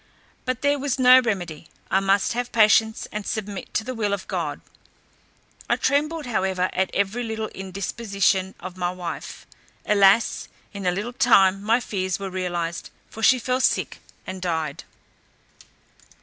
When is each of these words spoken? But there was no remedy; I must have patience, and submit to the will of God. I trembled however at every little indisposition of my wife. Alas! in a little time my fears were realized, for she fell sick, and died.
But 0.45 0.63
there 0.63 0.79
was 0.79 0.97
no 0.97 1.19
remedy; 1.21 1.67
I 1.91 1.99
must 1.99 2.33
have 2.33 2.51
patience, 2.51 3.07
and 3.11 3.23
submit 3.23 3.71
to 3.75 3.83
the 3.83 3.93
will 3.93 4.13
of 4.13 4.27
God. 4.27 4.61
I 5.69 5.75
trembled 5.75 6.25
however 6.25 6.71
at 6.73 6.89
every 6.91 7.21
little 7.21 7.49
indisposition 7.49 8.55
of 8.59 8.77
my 8.77 8.89
wife. 8.89 9.45
Alas! 9.85 10.47
in 10.73 10.87
a 10.87 10.91
little 10.91 11.13
time 11.13 11.61
my 11.61 11.79
fears 11.79 12.17
were 12.17 12.31
realized, 12.31 12.89
for 13.11 13.21
she 13.21 13.37
fell 13.37 13.59
sick, 13.61 13.99
and 14.25 14.41
died. 14.41 14.85